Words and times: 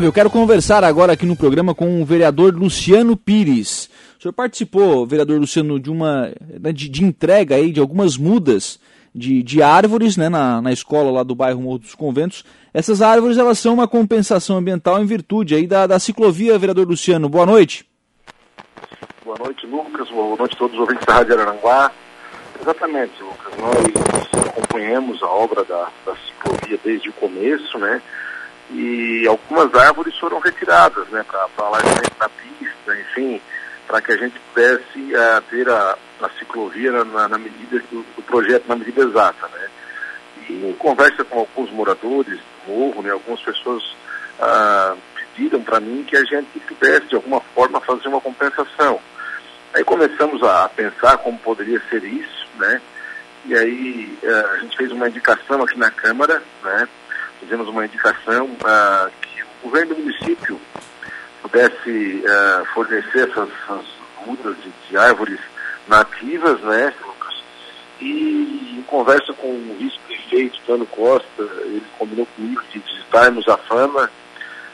Eu 0.00 0.12
quero 0.12 0.30
conversar 0.30 0.84
agora 0.84 1.14
aqui 1.14 1.26
no 1.26 1.34
programa 1.34 1.74
com 1.74 2.00
o 2.00 2.04
vereador 2.04 2.54
Luciano 2.54 3.16
Pires. 3.16 3.90
O 4.16 4.22
senhor 4.22 4.32
participou, 4.32 5.04
vereador 5.04 5.40
Luciano, 5.40 5.80
de 5.80 5.90
uma 5.90 6.32
né, 6.60 6.72
de, 6.72 6.88
de 6.88 7.02
entrega 7.02 7.56
aí 7.56 7.72
de 7.72 7.80
algumas 7.80 8.16
mudas 8.16 8.78
de, 9.12 9.42
de 9.42 9.60
árvores 9.60 10.16
né, 10.16 10.28
na, 10.28 10.62
na 10.62 10.70
escola 10.70 11.10
lá 11.10 11.24
do 11.24 11.34
bairro 11.34 11.60
Morro 11.60 11.80
dos 11.80 11.96
Conventos. 11.96 12.44
Essas 12.72 13.02
árvores 13.02 13.38
elas 13.38 13.58
são 13.58 13.74
uma 13.74 13.88
compensação 13.88 14.56
ambiental 14.56 15.02
em 15.02 15.04
virtude 15.04 15.56
aí 15.56 15.66
da, 15.66 15.84
da 15.84 15.98
ciclovia, 15.98 16.56
vereador 16.56 16.86
Luciano. 16.86 17.28
Boa 17.28 17.44
noite. 17.44 17.84
Boa 19.24 19.36
noite, 19.36 19.66
Lucas. 19.66 20.08
Boa 20.10 20.36
noite 20.36 20.54
a 20.54 20.58
todos 20.58 20.74
os 20.74 20.80
ouvintes 20.80 21.04
da 21.06 21.14
Rádio 21.14 21.34
Araranguá. 21.34 21.90
Exatamente, 22.62 23.20
Lucas. 23.20 23.52
Nós 23.58 24.46
acompanhamos 24.46 25.20
a 25.24 25.26
obra 25.26 25.64
da, 25.64 25.88
da 26.06 26.14
ciclovia 26.14 26.78
desde 26.84 27.08
o 27.08 27.12
começo, 27.14 27.76
né? 27.78 28.00
E 28.70 29.26
algumas 29.26 29.74
árvores 29.74 30.16
foram 30.18 30.38
retiradas, 30.40 31.06
né, 31.08 31.24
para 31.26 31.48
alargamento 31.66 32.12
da 32.18 32.28
pista, 32.28 33.00
enfim, 33.00 33.40
para 33.86 34.02
que 34.02 34.12
a 34.12 34.16
gente 34.16 34.38
pudesse 34.40 34.98
uh, 34.98 35.42
ter 35.48 35.68
a, 35.68 35.96
a 36.20 36.28
ciclovia 36.38 37.04
na, 37.04 37.28
na 37.28 37.38
medida 37.38 37.78
do, 37.90 38.02
do, 38.02 38.22
projeto, 38.22 38.68
na 38.68 38.76
medida 38.76 39.02
exata, 39.02 39.48
né. 39.48 39.68
E 40.48 40.70
em 40.70 40.74
conversa 40.74 41.24
com 41.24 41.40
alguns 41.40 41.70
moradores 41.70 42.38
do 42.38 42.72
morro, 42.72 43.02
né, 43.02 43.10
algumas 43.10 43.40
pessoas 43.40 43.82
uh, 44.38 44.98
pediram 45.14 45.62
para 45.62 45.80
mim 45.80 46.04
que 46.06 46.16
a 46.16 46.24
gente 46.24 46.60
pudesse, 46.60 47.06
de 47.06 47.14
alguma 47.14 47.40
forma, 47.54 47.80
fazer 47.80 48.08
uma 48.08 48.20
compensação. 48.20 49.00
Aí 49.74 49.84
começamos 49.84 50.42
a 50.42 50.68
pensar 50.68 51.16
como 51.18 51.38
poderia 51.38 51.80
ser 51.88 52.04
isso, 52.04 52.46
né, 52.58 52.82
e 53.46 53.54
aí 53.54 54.18
uh, 54.22 54.46
a 54.52 54.56
gente 54.58 54.76
fez 54.76 54.92
uma 54.92 55.08
indicação 55.08 55.62
aqui 55.62 55.78
na 55.78 55.90
Câmara, 55.90 56.42
né, 56.62 56.86
fizemos 57.40 57.68
uma 57.68 57.84
indicação 57.84 58.48
que 59.22 59.42
o 59.42 59.68
governo 59.68 59.94
do 59.94 60.00
município 60.00 60.60
pudesse 61.42 62.22
uh, 62.24 62.64
fornecer 62.74 63.28
essas, 63.30 63.48
essas 63.48 63.86
mudas 64.26 64.56
de, 64.62 64.72
de, 64.88 64.96
árvores 64.96 65.38
nativas, 65.86 66.60
né, 66.60 66.92
E 68.00 68.76
em 68.78 68.82
conversa 68.82 69.32
com 69.32 69.48
o 69.48 69.76
vice-prefeito 69.78 70.60
Tano 70.66 70.86
Costa, 70.86 71.42
ele 71.64 71.84
combinou 71.98 72.26
comigo 72.36 72.62
de 72.72 72.78
visitarmos 72.78 73.48
a 73.48 73.56
Fama, 73.56 74.10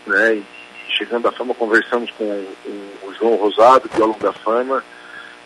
né? 0.07 0.35
E 0.35 0.45
chegando 0.89 1.29
à 1.29 1.33
Fama 1.33 1.55
conversamos 1.55 2.11
com 2.13 2.25
o, 2.25 3.09
o 3.09 3.15
João 3.15 3.37
Rosado, 3.37 3.89
biólogo 3.95 4.21
da 4.21 4.33
Fama, 4.33 4.85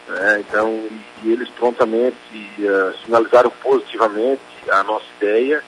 né, 0.08 0.40
então, 0.40 0.88
eles 1.22 1.48
prontamente 1.50 2.16
uh, 2.58 2.96
sinalizaram 3.04 3.50
positivamente 3.62 4.40
a 4.70 4.82
nossa 4.82 5.04
ideia 5.20 5.62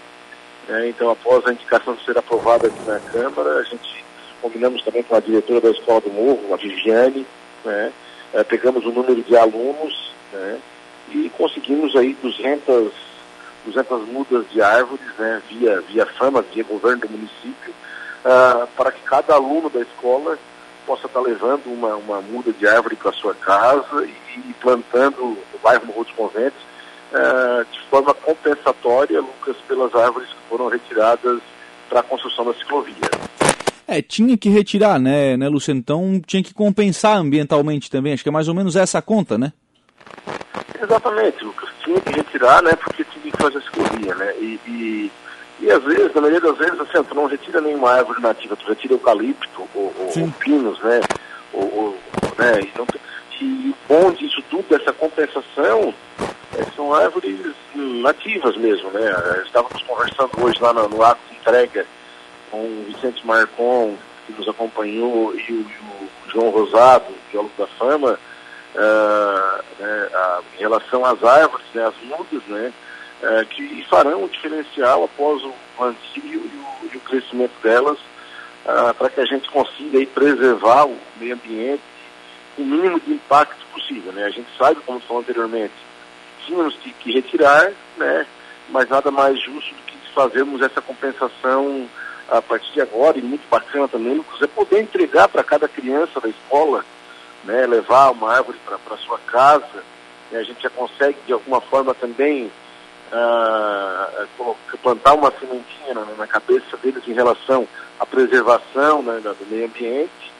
né? 0.71 0.89
Então, 0.89 1.11
após 1.11 1.45
a 1.45 1.53
indicação 1.53 1.99
ser 1.99 2.17
aprovada 2.17 2.69
aqui 2.69 2.81
na 2.87 3.01
Câmara, 3.01 3.59
a 3.59 3.63
gente 3.65 4.05
combinamos 4.41 4.83
também 4.85 5.03
com 5.03 5.17
a 5.17 5.21
diretora 5.21 5.61
da 5.61 5.71
Escola 5.71 6.01
do 6.01 6.11
Morro, 6.11 6.55
a 6.55 6.57
Viviane, 6.57 7.27
né? 7.65 7.93
É, 8.33 8.45
pegamos 8.45 8.87
o 8.87 8.93
número 8.93 9.21
de 9.21 9.37
alunos 9.37 10.13
né? 10.33 10.61
e 11.11 11.29
conseguimos 11.31 11.97
aí 11.97 12.17
200, 12.23 12.93
200 13.67 14.09
mudas 14.09 14.49
de 14.53 14.63
árvores 14.63 15.05
né? 15.19 15.43
via, 15.49 15.81
via 15.81 16.07
FAMA, 16.07 16.41
via 16.43 16.63
governo 16.63 17.01
do 17.01 17.11
município, 17.11 17.75
uh, 18.25 18.69
para 18.77 18.93
que 18.93 19.03
cada 19.03 19.35
aluno 19.35 19.69
da 19.69 19.81
escola 19.81 20.39
possa 20.87 21.09
estar 21.09 21.21
levando 21.21 21.67
uma, 21.67 21.97
uma 21.97 22.21
muda 22.21 22.53
de 22.53 22.69
árvore 22.69 22.95
para 22.95 23.11
sua 23.11 23.35
casa 23.35 24.05
e, 24.05 24.39
e 24.39 24.55
plantando 24.61 25.21
no 25.21 25.59
bairro 25.61 25.87
Morro 25.87 26.05
dos 26.05 26.15
Conventos 26.15 26.71
uh, 27.13 27.65
de 27.71 27.81
forma 27.89 28.15
compensatória, 28.15 29.21
Lucas, 29.21 29.57
pelas 29.69 29.95
árvores 29.95 30.29
que 30.29 30.49
foram 30.49 30.69
retiradas 30.69 31.41
para 31.89 32.01
a 32.01 32.03
construção 32.03 32.45
da 32.45 32.55
ciclovia. 32.55 33.11
É, 33.87 34.01
tinha 34.01 34.39
que 34.39 34.49
retirar, 34.49 35.01
né, 35.01 35.37
né, 35.37 35.49
Luciano? 35.49 35.81
Então 35.81 36.21
tinha 36.25 36.43
que 36.43 36.55
compensar 36.55 37.17
ambientalmente 37.17 37.91
também. 37.91 38.13
Acho 38.13 38.23
que 38.23 38.29
é 38.29 38.33
mais 38.33 38.47
ou 38.47 38.55
menos 38.55 38.77
essa 38.77 38.99
a 38.99 39.03
conta, 39.03 39.37
né? 39.37 39.53
Exatamente, 40.81 41.45
Lucas. 41.45 41.69
Tinha 41.83 42.01
que 42.01 42.13
retirar, 42.13 42.63
né, 42.63 42.73
porque 42.77 43.05
tinha 43.05 43.33
que 43.33 43.43
fazer 43.43 43.59
a 43.59 43.63
ciclovia, 43.63 44.15
né? 44.15 44.33
E, 44.39 44.61
e, 44.67 45.13
e 45.61 45.71
às 45.71 45.83
vezes, 45.83 46.15
na 46.15 46.21
maioria 46.21 46.41
das 46.41 46.57
vezes, 46.57 46.81
assim, 46.81 47.03
tu 47.03 47.15
não 47.15 47.27
retira 47.27 47.61
nenhuma 47.61 47.91
árvore 47.91 48.23
nativa, 48.23 48.55
tu 48.55 48.69
retira 48.69 48.95
eucalipto 48.95 49.69
ou, 49.75 49.93
ou 49.99 50.33
pinos, 50.39 50.81
né? 50.81 51.01
Ou, 51.53 51.63
ou, 51.63 51.99
né? 52.39 52.61
Então, 52.61 52.87
e 53.41 53.75
bom 53.89 54.13
disso 54.13 54.43
tudo, 54.51 54.69
dessa 54.69 54.93
compensação, 54.93 55.95
é, 56.21 56.30
são 56.75 56.93
árvores 56.93 57.39
nativas 57.75 58.57
mesmo, 58.57 58.91
né? 58.91 59.11
Estávamos 59.45 59.83
conversando 59.83 60.31
hoje 60.43 60.61
lá 60.61 60.73
no, 60.73 60.89
no 60.89 61.03
ato 61.03 61.21
de 61.31 61.37
entrega 61.37 61.87
com 62.51 62.59
o 62.59 62.85
Vicente 62.87 63.25
Marcon, 63.27 63.97
que 64.27 64.33
nos 64.33 64.49
acompanhou, 64.49 65.35
e 65.37 65.53
o, 65.53 65.61
o 65.61 66.31
João 66.31 66.51
Rosado, 66.51 67.07
biólogo 67.31 67.53
da 67.57 67.67
fama, 67.67 68.19
uh, 68.75 69.65
né, 69.79 70.09
a, 70.13 70.41
em 70.57 70.61
relação 70.61 71.05
às 71.05 71.23
árvores, 71.23 71.67
né, 71.75 71.87
as 71.87 71.95
mudas, 72.03 72.43
né? 72.49 72.73
Uh, 73.23 73.47
que 73.47 73.85
farão 73.89 74.25
o 74.25 74.29
diferencial 74.29 75.05
após 75.05 75.43
o 75.43 75.53
plantio 75.77 76.25
e 76.25 76.37
o, 76.37 76.91
e 76.93 76.97
o 76.97 77.01
crescimento 77.01 77.53
delas, 77.63 77.99
uh, 77.99 78.95
para 78.95 79.11
que 79.11 79.21
a 79.21 79.27
gente 79.27 79.49
consiga 79.51 79.99
aí, 79.99 80.07
preservar 80.07 80.87
o 80.87 80.97
meio 81.19 81.35
ambiente 81.35 81.83
com 82.57 82.63
o 82.63 82.67
mínimo 82.67 82.99
de 82.99 83.13
impacto 83.13 83.65
possível. 83.75 84.13
Né? 84.13 84.25
A 84.25 84.31
gente 84.31 84.49
sabe, 84.57 84.81
como 84.87 85.01
falou 85.01 85.23
anteriormente, 85.23 85.75
tínhamos 86.51 86.75
que, 86.77 86.93
que 86.93 87.13
retirar, 87.13 87.73
né? 87.97 88.27
mas 88.69 88.89
nada 88.89 89.11
mais 89.11 89.41
justo 89.41 89.75
do 89.75 89.83
que 89.83 89.97
fazermos 90.13 90.61
essa 90.61 90.83
compensação 90.83 91.89
a 92.29 92.43
partir 92.43 92.73
de 92.73 92.81
agora, 92.81 93.19
e 93.19 93.23
muito 93.23 93.49
bacana 93.49 93.89
também, 93.89 94.25
é 94.41 94.47
poder 94.47 94.81
entregar 94.81 95.29
para 95.29 95.43
cada 95.43 95.69
criança 95.69 96.21
da 96.21 96.29
escola, 96.29 96.85
né, 97.45 97.67
levar 97.67 98.13
uma 98.13 98.33
árvore 98.33 98.59
para 98.65 98.97
sua 98.99 99.19
casa, 99.27 99.83
né, 100.31 100.39
a 100.39 100.43
gente 100.45 100.63
já 100.63 100.71
consegue 100.71 101.17
de 101.27 101.33
alguma 101.33 101.61
forma 101.61 101.93
também 101.93 102.51
uh, 103.13 104.57
plantar 104.81 105.15
uma 105.15 105.33
sementinha 105.33 105.95
na, 105.95 106.05
na, 106.17 106.27
cabeça 106.27 106.77
deles 106.77 107.03
em 107.09 107.13
relação 107.13 107.67
à 107.99 108.07
preservação 108.07 109.03
né, 109.03 109.21
do 109.21 109.47
meio 109.51 109.67
ambiente, 109.67 110.33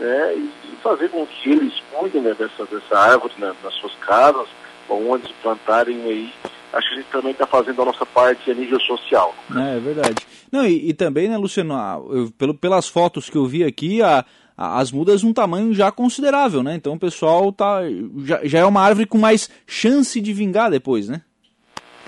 né, 0.00 0.34
e, 0.34 0.50
fazer 0.82 1.08
com 1.10 1.24
que 1.26 1.50
eles 1.50 1.74
cuidem 1.92 2.22
né, 2.22 2.34
dessa, 2.34 2.64
dessa 2.66 2.98
árvore 2.98 3.34
né, 3.38 3.54
nas 3.62 3.74
suas 3.74 3.94
casas, 4.00 4.48
onde 4.88 5.32
plantarem 5.42 6.00
aí, 6.02 6.32
acho 6.72 6.88
que 6.88 6.94
a 6.94 6.96
gente 6.98 7.10
também 7.10 7.32
está 7.32 7.46
fazendo 7.46 7.82
a 7.82 7.84
nossa 7.86 8.06
parte 8.06 8.50
a 8.50 8.54
nível 8.54 8.80
social. 8.80 9.34
É, 9.54 9.76
é 9.76 9.80
verdade. 9.80 10.26
Não, 10.50 10.64
e, 10.64 10.90
e 10.90 10.94
também, 10.94 11.28
né, 11.28 11.36
Luciano, 11.36 11.74
eu, 12.10 12.30
pelo, 12.36 12.54
pelas 12.54 12.88
fotos 12.88 13.28
que 13.28 13.36
eu 13.36 13.46
vi 13.46 13.64
aqui, 13.64 14.02
a, 14.02 14.24
a, 14.56 14.80
as 14.80 14.90
mudas 14.90 15.24
um 15.24 15.32
tamanho 15.32 15.74
já 15.74 15.90
considerável, 15.90 16.62
né? 16.62 16.74
Então 16.74 16.94
o 16.94 16.98
pessoal 16.98 17.52
tá, 17.52 17.80
já, 18.24 18.40
já 18.44 18.58
é 18.60 18.64
uma 18.64 18.82
árvore 18.82 19.06
com 19.06 19.18
mais 19.18 19.50
chance 19.66 20.20
de 20.20 20.32
vingar 20.32 20.70
depois, 20.70 21.08
né? 21.08 21.22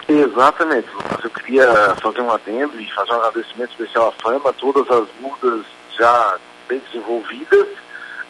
Exatamente, 0.09 0.89
Lucas. 0.95 1.23
Eu 1.23 1.31
queria 1.31 1.95
fazer 1.97 2.23
um 2.23 2.31
adendo 2.31 2.81
e 2.81 2.91
fazer 2.93 3.13
um 3.13 3.17
agradecimento 3.17 3.71
especial 3.73 4.09
à 4.09 4.13
Fama, 4.23 4.53
todas 4.55 4.89
as 4.91 5.07
mudas 5.21 5.67
já 5.99 6.39
bem 6.67 6.81
desenvolvidas 6.87 7.69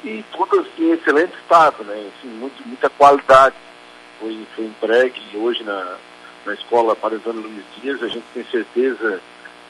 e 0.04 0.24
todas 0.32 0.66
em 0.78 0.90
excelente 0.90 1.34
estado, 1.40 1.84
né? 1.84 2.08
Enfim, 2.08 2.34
muito, 2.36 2.66
muita 2.66 2.90
qualidade 2.90 3.54
foi, 4.18 4.46
foi 4.54 4.64
entregue 4.64 5.20
hoje 5.36 5.62
na, 5.64 5.96
na 6.44 6.54
escola 6.54 6.96
Parizano 6.96 7.40
Luiz 7.40 7.64
Dias. 7.80 8.02
A 8.02 8.08
gente 8.08 8.24
tem 8.34 8.44
certeza 8.44 9.20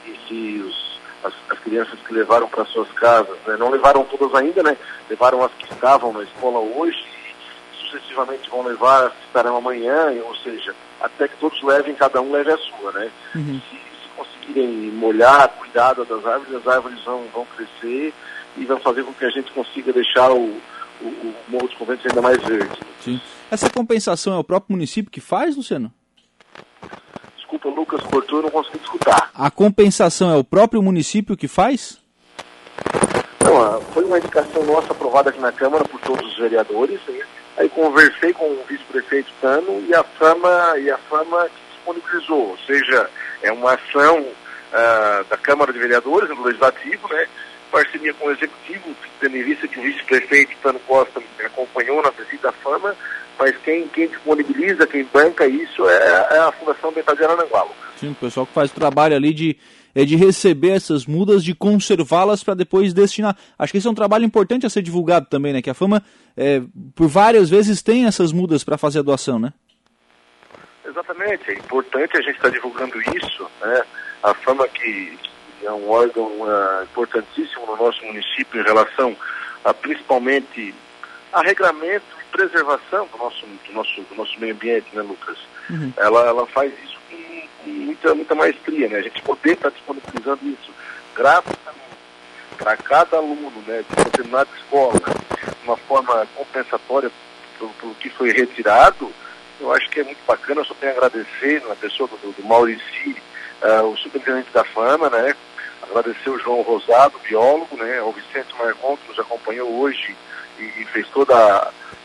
que 0.05 0.19
se 0.27 0.63
os, 0.63 1.01
as, 1.25 1.33
as 1.51 1.59
crianças 1.61 1.99
que 2.01 2.13
levaram 2.13 2.49
para 2.49 2.65
suas 2.67 2.91
casas, 2.93 3.37
né, 3.47 3.57
não 3.59 3.71
levaram 3.71 4.05
todas 4.05 4.35
ainda, 4.35 4.63
né? 4.63 4.77
Levaram 5.09 5.43
as 5.45 5.53
que 5.53 5.73
estavam 5.73 6.13
na 6.13 6.23
escola 6.23 6.59
hoje 6.59 6.99
e 6.99 7.85
sucessivamente 7.85 8.49
vão 8.51 8.63
levar, 8.63 9.13
estarão 9.27 9.57
amanhã, 9.57 10.13
ou 10.25 10.37
seja, 10.37 10.75
até 11.01 11.29
que 11.29 11.37
todos 11.37 11.63
levem, 11.63 11.95
cada 11.95 12.21
um 12.21 12.33
leve 12.33 12.53
a 12.53 12.59
sua, 12.59 12.93
né? 12.93 13.11
Uhum. 13.35 13.61
Se, 13.69 13.77
se 13.77 14.09
conseguirem 14.17 14.91
molhar, 14.93 15.49
cuidar 15.51 15.95
das 15.95 16.27
árvores, 16.27 16.55
as 16.55 16.67
árvores 16.67 17.03
vão, 17.05 17.25
vão 17.33 17.47
crescer 17.57 18.13
e 18.57 18.65
vão 18.65 18.79
fazer 18.81 19.05
com 19.05 19.13
que 19.13 19.25
a 19.25 19.31
gente 19.31 19.53
consiga 19.53 19.93
deixar 19.93 20.31
o, 20.33 20.61
o, 21.01 21.07
o 21.07 21.35
Morro 21.49 21.69
dos 21.69 21.77
Conventos 21.77 22.07
ainda 22.07 22.23
mais 22.23 22.43
verde. 22.43 22.79
Sim. 23.01 23.21
Essa 23.51 23.71
compensação 23.71 24.35
é 24.35 24.39
o 24.39 24.45
próprio 24.45 24.77
município 24.77 25.11
que 25.11 25.21
faz, 25.21 25.57
Luciano? 25.57 25.93
Desculpa, 27.37 27.69
Lucas 27.69 28.03
cortou, 28.03 28.43
não 28.43 28.51
consegui 28.51 28.79
escutar. 28.83 29.31
A 29.35 29.51
compensação 29.51 30.31
é 30.31 30.37
o 30.37 30.45
próprio 30.45 30.83
município 30.83 31.37
que 31.37 31.49
faz? 31.49 31.99
Não, 33.43 33.81
foi 33.93 34.05
uma 34.05 34.19
indicação 34.19 34.63
nossa 34.65 34.93
aprovada 34.93 35.31
aqui 35.31 35.41
na 35.41 35.53
Câmara 35.53 35.85
por 35.85 36.01
todos 36.01 36.27
os 36.27 36.39
vereadores. 36.39 37.01
Aí 37.57 37.69
conversei 37.71 38.33
com 38.33 38.45
o 38.45 38.65
vice-prefeito 38.69 39.33
Tano 39.41 39.83
e 39.89 39.95
a 39.95 40.05
Fama 40.05 40.79
e 40.79 40.91
a 40.91 40.99
Fama 40.99 41.49
disponibilizou, 41.73 42.51
ou 42.51 42.59
seja, 42.67 43.09
é 43.43 43.51
uma 43.51 43.75
ação 43.75 44.21
uh, 44.21 45.25
da 45.29 45.37
Câmara 45.37 45.73
de 45.73 45.79
Vereadores, 45.79 46.29
do 46.29 46.43
Legislativo, 46.43 47.09
né, 47.09 47.27
parceria 47.71 48.13
com 48.15 48.27
o 48.27 48.31
Executivo, 48.31 48.95
tendo 49.21 49.37
em 49.37 49.43
vista 49.43 49.69
que 49.69 49.79
o 49.79 49.83
vice-prefeito 49.83 50.57
Tano 50.63 50.81
Costa 50.81 51.23
acompanhou 51.45 52.03
na 52.03 52.11
visita 52.11 52.49
da 52.49 52.53
Fama, 52.53 52.95
mas 53.39 53.57
quem, 53.59 53.87
quem 53.89 54.09
disponibiliza, 54.09 54.87
quem 54.87 55.05
banca 55.05 55.47
isso 55.47 55.89
é, 55.89 56.29
é 56.33 56.39
a 56.39 56.53
Fundação 56.53 56.91
Ambiental 56.91 57.15
de 57.15 57.25
Arananguá, 57.25 57.63
Lucas. 57.63 57.77
Sim, 57.97 58.11
o 58.11 58.15
pessoal 58.15 58.47
que 58.47 58.53
faz 58.53 58.71
o 58.71 58.75
trabalho 58.75 59.15
ali 59.15 59.33
de, 59.33 59.57
é 59.95 60.05
de 60.05 60.17
receber 60.17 60.71
essas 60.71 61.07
mudas, 61.07 61.45
de 61.45 61.55
conservá-las 61.55 62.43
para 62.43 62.55
depois 62.55 62.93
destinar. 62.93 63.37
Acho 63.59 63.73
que 63.73 63.79
esse 63.79 63.87
é 63.87 63.91
um 63.91 63.95
trabalho 63.95 64.25
importante 64.25 64.67
a 64.67 64.71
ser 64.71 64.83
divulgado 64.83 65.27
também, 65.27 65.53
né? 65.53 65.63
Que 65.63 65.71
a 65.71 65.75
fama, 65.75 66.03
é, 66.37 66.63
por 66.95 67.09
várias 67.09 67.49
vezes, 67.49 67.83
tem 67.83 68.07
essas 68.07 68.33
mudas 68.33 68.65
para 68.65 68.79
fazer 68.79 69.01
a 69.01 69.03
doação, 69.03 69.39
né? 69.39 69.53
Exatamente, 70.85 71.51
é 71.51 71.55
importante 71.55 72.17
a 72.17 72.21
gente 72.21 72.37
estar 72.37 72.49
tá 72.49 72.55
divulgando 72.55 73.01
isso, 73.01 73.49
né? 73.61 73.83
A 74.23 74.35
fama 74.35 74.67
que 74.69 75.19
é 75.63 75.71
um 75.71 75.91
órgão 75.91 76.25
uh, 76.25 76.83
importantíssimo 76.85 77.67
no 77.67 77.77
nosso 77.77 78.05
município 78.05 78.61
em 78.61 78.65
relação 78.65 79.17
a 79.65 79.75
principalmente 79.75 80.75
a 81.33 81.43
regramento 81.43 82.07
e 82.21 82.37
preservação 82.37 83.07
do 83.13 83.19
nosso, 83.19 83.47
do 83.47 83.73
nosso, 83.73 84.01
do 84.03 84.15
nosso 84.15 84.39
meio 84.41 84.55
ambiente, 84.55 84.87
né, 84.93 85.03
Lucas? 85.03 85.37
Uhum. 85.69 85.93
Ela, 85.97 86.27
ela 86.29 86.47
faz 86.47 86.73
isso 86.85 86.99
com, 87.11 87.49
com, 87.65 87.71
muita, 87.71 88.15
muita 88.15 88.35
maestria, 88.35 88.89
né? 88.89 88.99
A 88.99 89.03
gente 89.03 89.21
poder 89.23 89.53
estar 89.53 89.71
disponibilizando 89.71 90.41
isso 90.47 90.73
gratuitamente 91.15 91.79
para 92.57 92.77
cada 92.77 93.17
aluno 93.19 93.53
né, 93.67 93.85
de 93.89 94.05
determinada 94.05 94.49
escola, 94.57 94.99
de 94.99 95.65
uma 95.65 95.77
forma 95.77 96.27
compensatória 96.35 97.11
pelo, 97.59 97.71
pelo 97.75 97.95
que 97.95 98.11
foi 98.11 98.33
retirado, 98.33 99.13
eu 99.61 99.73
acho 99.73 99.89
que 99.91 100.01
é 100.01 100.05
muito 100.05 100.19
bacana, 100.27 100.61
eu 100.61 100.65
só 100.65 100.75
tenho 100.75 100.93
a 100.93 100.97
agradecer 100.97 101.63
na 101.67 101.75
pessoa 101.75 102.09
do, 102.09 102.33
do 102.33 102.45
Maurici, 102.45 103.17
uh, 103.63 103.85
o 103.87 103.97
superintendente 103.97 104.53
da 104.53 104.65
Fama, 104.65 105.11
né? 105.11 105.35
Agradecer 105.91 106.31
o 106.31 106.39
João 106.39 106.63
Rosado, 106.63 107.19
biólogo, 107.27 107.77
né? 107.77 108.01
O 108.03 108.13
Vicente 108.13 108.55
Marcon, 108.59 108.97
que 108.97 109.09
nos 109.09 109.19
acompanhou 109.19 109.81
hoje 109.81 110.15
e, 110.59 110.63
e 110.63 110.85
fez 110.87 111.07
toda 111.09 111.35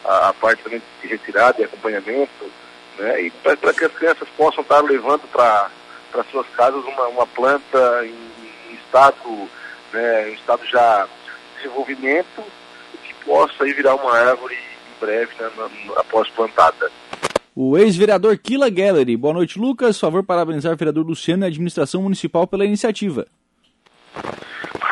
a, 0.05 0.29
a, 0.29 0.33
parte 0.33 0.63
também 0.63 0.81
de 1.01 1.07
retirada 1.07 1.61
e 1.61 1.65
acompanhamento, 1.65 2.51
né? 2.97 3.23
E 3.23 3.31
para 3.31 3.73
que 3.73 3.85
as 3.85 3.93
crianças 3.93 4.27
possam 4.37 4.61
estar 4.61 4.81
levando 4.81 5.27
para 5.31 5.69
suas 6.31 6.47
casas 6.49 6.83
uma, 6.85 7.07
uma 7.07 7.27
planta 7.27 8.05
em, 8.05 8.71
em 8.71 8.75
estado, 8.75 9.49
né? 9.91 10.29
Em 10.29 10.33
estado 10.33 10.65
já 10.65 11.05
de 11.05 11.63
desenvolvimento 11.63 12.43
que 13.03 13.13
possa 13.25 13.63
aí 13.63 13.73
virar 13.73 13.95
uma 13.95 14.17
árvore 14.17 14.55
em 14.55 14.99
breve, 15.05 15.31
né? 15.39 15.49
após 15.97 16.29
plantada. 16.29 16.89
O 17.55 17.77
ex-vereador 17.77 18.37
Kila 18.37 18.69
Gallery. 18.69 19.15
Boa 19.15 19.33
noite, 19.33 19.59
Lucas. 19.59 19.99
Favor 19.99 20.23
parabenizar 20.23 20.73
o 20.73 20.77
vereador 20.77 21.05
Luciano 21.05 21.43
e 21.43 21.45
a 21.45 21.47
administração 21.49 22.01
municipal 22.01 22.47
pela 22.47 22.65
iniciativa. 22.65 23.27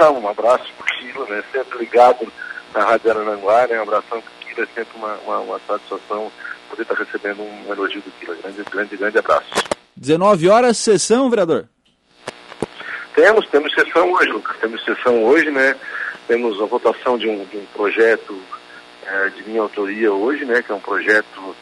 Um 0.09 0.27
abraço 0.27 0.71
para 0.77 0.85
o 0.85 0.99
Kila, 0.99 1.25
né? 1.27 1.43
sempre 1.51 1.79
ligado 1.79 2.31
na 2.73 2.83
Rádio 2.85 3.11
Arananguá, 3.11 3.67
né? 3.67 3.79
Um 3.79 3.83
abração 3.83 4.21
para 4.21 4.31
o 4.31 4.45
Kila, 4.47 4.63
é 4.63 4.67
sempre 4.73 4.97
uma, 4.97 5.13
uma, 5.25 5.39
uma, 5.39 5.59
satisfação 5.67 6.31
poder 6.69 6.83
estar 6.83 6.95
recebendo 6.95 7.41
um 7.41 7.71
elogio 7.71 8.01
do 8.01 8.11
Kila. 8.11 8.35
Grande, 8.35 8.63
grande, 8.63 8.97
grande 8.97 9.17
abraço. 9.17 9.49
19 9.95 10.49
horas, 10.49 10.77
sessão, 10.77 11.29
vereador? 11.29 11.67
Temos, 13.13 13.47
temos 13.49 13.73
sessão 13.73 14.11
hoje, 14.11 14.29
Lucas. 14.29 14.57
Temos 14.57 14.83
sessão 14.83 15.23
hoje, 15.23 15.51
né? 15.51 15.75
Temos 16.27 16.61
a 16.61 16.65
votação 16.65 17.17
de 17.17 17.27
um, 17.27 17.43
de 17.45 17.57
um 17.57 17.65
projeto 17.73 18.41
é, 19.05 19.29
de 19.29 19.43
minha 19.43 19.61
autoria 19.61 20.11
hoje, 20.11 20.45
né? 20.45 20.61
Que 20.61 20.71
é 20.71 20.75
um 20.75 20.79
projeto 20.79 21.55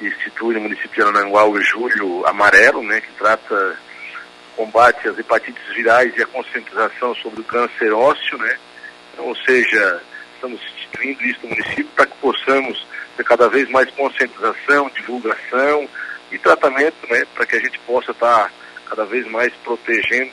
que 0.00 0.06
institui 0.06 0.54
no 0.54 0.62
município 0.62 0.90
de 0.94 1.02
Arananguá 1.02 1.44
o 1.44 1.60
Julho 1.60 2.26
Amarelo, 2.26 2.82
né, 2.82 3.02
que 3.02 3.12
trata 3.18 3.76
combate 4.56 5.08
às 5.08 5.18
hepatites 5.18 5.62
virais 5.74 6.12
e 6.16 6.22
a 6.22 6.26
conscientização 6.26 7.14
sobre 7.16 7.40
o 7.40 7.44
câncer 7.44 7.92
ósseo, 7.92 8.38
né? 8.38 8.56
Então, 9.12 9.26
ou 9.26 9.36
seja, 9.36 10.02
estamos 10.34 10.60
instituindo 10.62 11.22
isso 11.24 11.40
no 11.42 11.50
município 11.50 11.90
para 11.94 12.06
que 12.06 12.16
possamos 12.18 12.86
ter 13.16 13.24
cada 13.24 13.48
vez 13.48 13.68
mais 13.70 13.90
conscientização, 13.90 14.90
divulgação 14.94 15.88
e 16.32 16.38
tratamento, 16.38 16.96
né, 17.10 17.24
para 17.34 17.44
que 17.46 17.56
a 17.56 17.60
gente 17.60 17.78
possa 17.80 18.12
estar 18.12 18.44
tá 18.44 18.50
cada 18.88 19.04
vez 19.04 19.26
mais 19.30 19.52
protegendo 19.64 20.32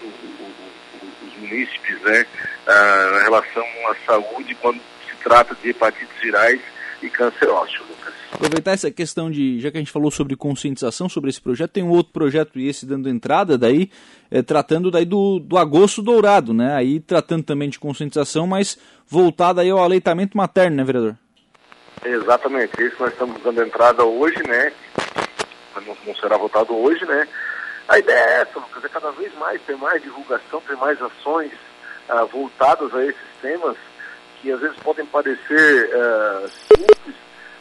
os 1.23 1.37
munícipes, 1.37 2.01
né, 2.01 2.25
ah, 2.65 3.21
relação 3.23 3.65
à 3.89 3.95
saúde 4.05 4.55
quando 4.55 4.79
se 5.07 5.15
trata 5.23 5.55
de 5.55 5.69
hepatites 5.69 6.21
virais 6.21 6.61
e 7.01 7.09
câncer 7.09 7.49
ósseo. 7.49 7.87
Aproveitar 8.31 8.71
essa 8.71 8.91
questão 8.91 9.31
de, 9.31 9.59
já 9.59 9.71
que 9.71 9.77
a 9.77 9.79
gente 9.79 9.91
falou 9.91 10.11
sobre 10.11 10.35
conscientização 10.35 11.07
sobre 11.07 11.29
esse 11.29 11.41
projeto, 11.41 11.71
tem 11.71 11.83
um 11.83 11.89
outro 11.89 12.11
projeto 12.11 12.59
e 12.59 12.67
esse 12.67 12.85
dando 12.85 13.09
entrada 13.09 13.57
daí, 13.57 13.89
é, 14.29 14.41
tratando 14.41 14.91
daí 14.91 15.05
do, 15.05 15.39
do 15.39 15.57
agosto 15.57 16.01
dourado, 16.01 16.53
né? 16.53 16.75
Aí 16.75 16.99
tratando 16.99 17.43
também 17.43 17.69
de 17.69 17.79
conscientização, 17.79 18.45
mas 18.45 18.77
voltada 19.07 19.61
aí 19.61 19.69
ao 19.69 19.79
aleitamento 19.79 20.37
materno, 20.37 20.75
né, 20.77 20.83
vereador? 20.83 21.15
Exatamente, 22.05 22.71
esse 22.79 22.99
nós 22.99 23.11
estamos 23.11 23.41
dando 23.41 23.63
entrada 23.63 24.03
hoje, 24.03 24.41
né? 24.47 24.71
Não, 25.85 25.97
não 26.05 26.15
será 26.15 26.37
votado 26.37 26.75
hoje, 26.75 27.05
né? 27.05 27.27
A 27.87 27.97
ideia 27.97 28.19
é 28.19 28.41
essa, 28.41 28.59
Lucas, 28.59 28.83
é 28.83 28.89
cada 28.89 29.11
vez 29.11 29.33
mais 29.35 29.61
ter 29.61 29.77
mais 29.77 30.01
divulgação, 30.03 30.61
ter 30.67 30.75
mais 30.75 31.01
ações 31.01 31.51
ah, 32.09 32.25
voltadas 32.25 32.93
a 32.93 33.03
esses 33.05 33.27
temas 33.41 33.77
que 34.47 34.51
às 34.53 34.61
vezes 34.61 34.77
podem 34.77 35.05
parecer 35.07 35.91
ah, 35.93 36.45
simples, 36.47 37.15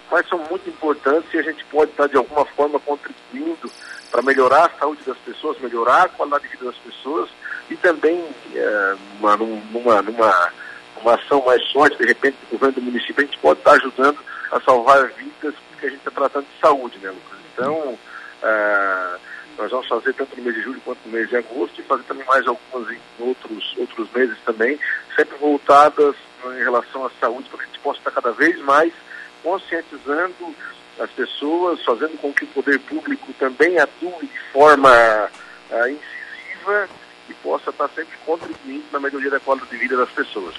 mas 0.09 0.29
são 0.29 0.39
muito 0.49 0.71
importantes 0.71 1.35
e 1.35 1.39
a 1.39 1.43
gente 1.43 1.65
pode 1.65 1.91
estar 1.91 2.07
de 2.07 2.17
alguma 2.17 2.45
forma 2.45 2.79
contribuindo 2.79 3.69
para 4.09 4.23
melhorar 4.23 4.67
a 4.67 4.79
saúde 4.79 5.03
das 5.05 5.19
pessoas, 5.19 5.59
melhorar 5.59 6.03
a 6.03 6.09
qualidade 6.09 6.45
de 6.45 6.51
vida 6.51 6.67
das 6.67 6.77
pessoas 6.77 7.29
e 7.69 7.77
também 7.77 8.25
é, 8.55 8.97
uma, 9.19 9.37
numa, 9.37 10.01
numa, 10.01 10.53
uma 11.03 11.15
ação 11.15 11.45
mais 11.45 11.61
forte, 11.73 11.99
de 11.99 12.07
repente, 12.07 12.37
do 12.43 12.53
governo 12.53 12.77
do 12.77 12.83
município, 12.83 13.25
a 13.25 13.27
gente 13.27 13.39
pode 13.41 13.59
estar 13.59 13.73
ajudando 13.73 14.19
a 14.53 14.61
salvar 14.61 15.09
vidas, 15.09 15.55
porque 15.69 15.87
a 15.87 15.91
gente 15.91 15.99
está 15.99 16.13
tratando 16.13 16.45
de 16.45 16.61
saúde, 16.61 16.99
né, 16.99 17.11
Lucas? 17.11 17.39
Então, 17.53 17.99
é, 18.45 19.17
nós 19.59 19.73
vamos 19.73 19.89
fazer 19.89 20.15
tanto 20.15 20.37
no 20.37 20.45
mês 20.45 20.55
de 20.55 20.63
julho 20.63 20.81
quanto 20.85 21.01
no 21.05 21.13
mês 21.13 21.29
de 21.29 21.37
agosto 21.37 21.81
e 21.81 21.85
fazer 21.85 22.05
também 22.05 22.25
mais 22.27 22.47
algumas 22.47 22.89
em 22.93 23.01
outros, 23.19 23.75
outros 23.77 24.09
meses 24.13 24.39
também, 24.45 24.79
sempre 25.17 25.37
voltadas 25.39 26.15
em 26.55 26.59
relação 26.59 27.05
à 27.05 27.11
saúde, 27.21 27.49
para 27.49 27.59
que 27.59 27.65
a 27.65 27.67
gente 27.67 27.81
possa 27.81 27.99
estar 27.99 28.11
cada 28.11 28.33
vez 28.33 28.59
mais 28.61 28.93
conscientizando 29.43 30.55
as 30.99 31.11
pessoas, 31.11 31.83
fazendo 31.85 32.19
com 32.19 32.33
que 32.33 32.45
o 32.45 32.49
poder 32.49 32.79
público 32.81 33.33
também 33.39 33.79
atue 33.79 34.13
de 34.23 34.53
forma 34.53 34.91
uh, 35.71 35.89
incisiva 35.89 36.89
e 37.29 37.35
possa 37.35 37.71
estar 37.71 37.89
sempre 37.89 38.17
contribuindo 38.25 38.85
na 38.93 39.01
melhoria 39.01 39.31
da 39.31 39.41
qualidade 39.41 39.71
de 39.71 39.77
vida 39.77 39.97
das 39.97 40.11
pessoas. 40.11 40.55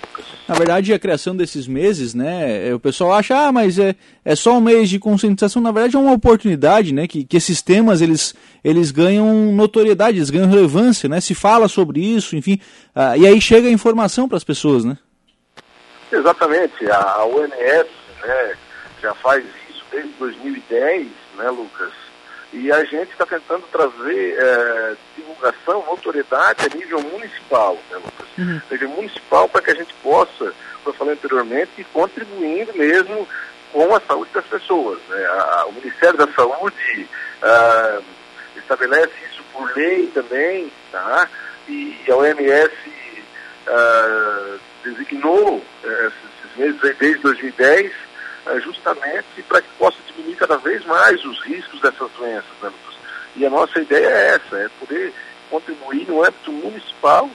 Na 0.47 0.55
verdade, 0.55 0.93
a 0.93 0.99
criação 0.99 1.35
desses 1.35 1.65
meses, 1.65 2.13
né, 2.13 2.67
é, 2.67 2.73
o 2.73 2.79
pessoal 2.79 3.13
acha, 3.13 3.47
ah, 3.47 3.51
mas 3.51 3.79
é, 3.79 3.95
é 4.23 4.35
só 4.35 4.57
um 4.57 4.61
mês 4.61 4.89
de 4.89 4.99
conscientização. 4.99 5.61
Na 5.61 5.71
verdade, 5.71 5.95
é 5.95 5.99
uma 5.99 6.13
oportunidade, 6.13 6.93
né, 6.93 7.07
que, 7.07 7.23
que 7.23 7.37
esses 7.37 7.61
temas, 7.61 8.01
eles, 8.01 8.35
eles 8.63 8.91
ganham 8.91 9.51
notoriedade, 9.53 10.17
eles 10.17 10.29
ganham 10.29 10.49
relevância, 10.49 11.07
né, 11.07 11.21
se 11.21 11.33
fala 11.33 11.67
sobre 11.67 12.01
isso, 12.01 12.35
enfim, 12.35 12.59
uh, 12.95 13.17
e 13.17 13.25
aí 13.25 13.39
chega 13.41 13.67
a 13.67 13.71
informação 13.71 14.27
para 14.27 14.37
as 14.37 14.43
pessoas, 14.43 14.83
né? 14.83 14.97
Exatamente, 16.12 16.89
a, 16.89 16.98
a 16.98 17.25
OMS, 17.25 17.90
né, 18.23 18.57
já 19.02 19.14
faz 19.16 19.44
isso 19.69 19.83
desde 19.92 20.09
2010, 20.19 21.07
né, 21.37 21.49
Lucas? 21.49 21.92
E 22.54 22.71
a 22.71 22.83
gente 22.85 23.11
está 23.11 23.26
tentando 23.26 23.64
trazer 23.71 24.37
é, 24.40 24.95
divulgação, 25.18 25.83
notoriedade 25.85 26.66
a 26.66 26.76
nível 26.76 27.02
municipal, 27.02 27.78
né, 27.92 27.97
Lucas? 27.97 28.28
Uhum. 28.37 28.61
Nível 28.71 28.90
municipal 28.90 29.49
para 29.49 29.61
que 29.61 29.71
a 29.71 29.76
gente 29.76 29.94
possa, 29.95 30.54
como 30.83 30.87
eu 30.87 30.94
falei 30.94 31.14
anteriormente, 31.14 31.71
ir 31.78 31.85
contribuindo 31.94 32.73
mesmo 32.76 33.28
com 33.73 33.94
a 33.94 33.99
saúde 33.99 34.31
das 34.33 34.45
pessoas. 34.45 34.99
Né? 35.09 35.26
A, 35.26 35.66
o 35.68 35.73
Ministério 35.73 36.18
da 36.18 36.28
Saúde 36.33 37.07
ah, 37.44 37.99
estabelece 38.56 39.14
isso 39.30 39.44
por 39.54 39.76
lei 39.76 40.07
também, 40.07 40.71
tá? 40.92 41.30
E, 41.68 41.97
a 42.09 42.16
OMS 42.16 42.71
designou 44.91 45.61
é, 45.83 46.07
esses 46.07 46.57
meses 46.57 46.83
aí 46.83 46.94
desde 46.99 47.21
2010 47.23 47.91
é, 48.47 48.59
justamente 48.61 49.41
para 49.47 49.61
que 49.61 49.67
possa 49.77 49.97
diminuir 50.07 50.35
cada 50.35 50.57
vez 50.57 50.85
mais 50.85 51.23
os 51.25 51.39
riscos 51.44 51.81
dessas 51.81 52.09
doenças. 52.17 52.51
Né, 52.61 52.71
e 53.35 53.45
a 53.45 53.49
nossa 53.49 53.79
ideia 53.79 54.07
é 54.07 54.35
essa, 54.35 54.57
é 54.57 54.69
poder 54.79 55.13
contribuir 55.49 56.07
no 56.07 56.23
âmbito 56.23 56.51
municipal, 56.51 57.29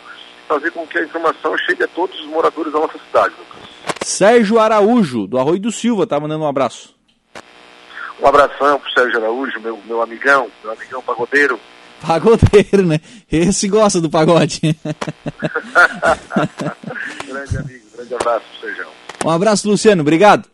fazer 0.48 0.70
com 0.70 0.86
que 0.86 0.98
a 0.98 1.04
informação 1.04 1.56
chegue 1.58 1.84
a 1.84 1.88
todos 1.88 2.18
os 2.20 2.26
moradores 2.26 2.72
da 2.72 2.80
nossa 2.80 2.98
cidade. 2.98 3.34
Lucas. 3.38 3.68
Sérgio 4.02 4.58
Araújo, 4.58 5.26
do 5.26 5.38
Arroio 5.38 5.60
do 5.60 5.70
Silva, 5.70 6.04
está 6.04 6.18
mandando 6.18 6.44
um 6.44 6.48
abraço. 6.48 6.94
Um 8.20 8.26
abração 8.26 8.78
para 8.78 8.88
o 8.88 8.92
Sérgio 8.92 9.18
Araújo, 9.18 9.60
meu, 9.60 9.78
meu 9.86 10.02
amigão, 10.02 10.50
meu 10.62 10.72
amigão 10.72 11.02
pagodeiro. 11.02 11.58
Pagodeiro, 12.06 12.86
né? 12.86 13.00
Esse 13.30 13.68
gosta 13.68 14.00
do 14.00 14.10
pagode. 14.10 14.60
grande 17.26 17.56
amigo, 17.56 17.84
grande 17.94 18.14
abraço, 18.14 18.44
Sérgio. 18.60 18.86
Um 19.24 19.30
abraço, 19.30 19.68
Luciano. 19.68 20.02
Obrigado. 20.02 20.48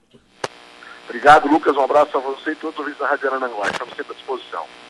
Obrigado, 1.09 1.49
Lucas. 1.49 1.75
Um 1.77 1.83
abraço 1.83 2.17
a 2.19 2.21
você 2.21 2.53
e 2.53 2.57
todos 2.57 2.75
os 2.75 2.81
ouvintes 2.81 3.01
da 3.01 3.09
Rádio 3.09 3.29
Arananguá. 3.29 3.69
Estamos 3.71 3.95
sempre 3.97 4.13
à 4.13 4.15
disposição. 4.15 4.65